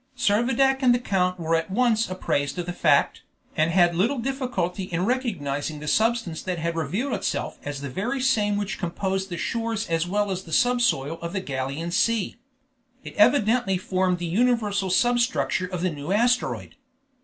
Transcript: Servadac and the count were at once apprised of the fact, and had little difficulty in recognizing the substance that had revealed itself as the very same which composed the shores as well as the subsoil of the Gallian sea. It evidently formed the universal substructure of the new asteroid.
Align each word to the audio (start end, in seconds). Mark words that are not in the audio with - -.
Servadac 0.17 0.81
and 0.81 0.95
the 0.95 0.99
count 0.99 1.39
were 1.39 1.53
at 1.53 1.69
once 1.69 2.09
apprised 2.09 2.57
of 2.57 2.65
the 2.65 2.73
fact, 2.73 3.21
and 3.55 3.69
had 3.69 3.93
little 3.95 4.17
difficulty 4.17 4.85
in 4.85 5.05
recognizing 5.05 5.79
the 5.79 5.87
substance 5.87 6.41
that 6.41 6.57
had 6.57 6.75
revealed 6.75 7.13
itself 7.13 7.59
as 7.63 7.81
the 7.81 7.87
very 7.89 8.19
same 8.19 8.57
which 8.57 8.79
composed 8.79 9.29
the 9.29 9.37
shores 9.37 9.87
as 9.91 10.07
well 10.07 10.31
as 10.31 10.43
the 10.45 10.51
subsoil 10.53 11.19
of 11.21 11.33
the 11.33 11.39
Gallian 11.41 11.93
sea. 11.93 12.37
It 13.03 13.13
evidently 13.13 13.77
formed 13.77 14.17
the 14.17 14.25
universal 14.25 14.89
substructure 14.89 15.67
of 15.67 15.83
the 15.83 15.91
new 15.91 16.11
asteroid. 16.11 16.77